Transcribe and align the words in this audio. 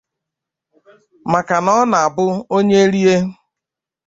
maka 1.31 1.55
na 1.63 1.71
ọ 1.79 1.83
na-abụ 1.91 2.25
onye 2.55 2.79
rie 2.93 3.15